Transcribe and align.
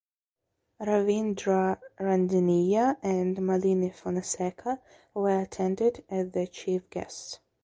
Ravindra 0.81 1.79
Randeniya 1.99 2.97
and 3.03 3.37
Malini 3.37 3.93
Fonseka 3.93 4.79
were 5.13 5.39
attended 5.41 6.03
as 6.09 6.31
the 6.31 6.47
Chief 6.47 6.89
Guests. 6.89 7.37